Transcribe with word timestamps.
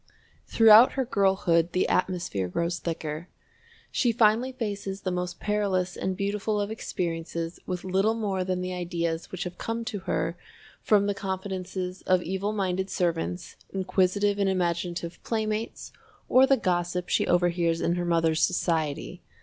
Throughout 0.47 0.93
her 0.93 1.05
girlhood 1.05 1.73
the 1.73 1.87
atmosphere 1.87 2.47
grows 2.47 2.79
thicker. 2.79 3.27
She 3.91 4.11
finally 4.11 4.51
faces 4.51 5.01
the 5.01 5.11
most 5.11 5.39
perilous 5.39 5.95
and 5.95 6.17
beautiful 6.17 6.59
of 6.59 6.71
experiences 6.71 7.59
with 7.67 7.83
little 7.83 8.15
more 8.15 8.43
than 8.43 8.61
the 8.61 8.73
ideas 8.73 9.31
which 9.31 9.43
have 9.43 9.59
come 9.59 9.85
to 9.85 9.99
her 10.09 10.35
from 10.81 11.05
the 11.05 11.13
confidences 11.13 12.01
of 12.07 12.23
evil 12.23 12.51
minded 12.51 12.89
servants, 12.89 13.57
inquisitive 13.71 14.39
and 14.39 14.49
imaginative 14.49 15.21
playmates, 15.23 15.91
or 16.27 16.47
the 16.47 16.57
gossip 16.57 17.07
she 17.07 17.27
overhears 17.27 17.79
in 17.79 17.93
her 17.93 18.03
mother's 18.05 18.41
society. 18.41 19.21